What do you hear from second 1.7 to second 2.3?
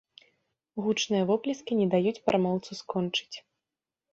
не даюць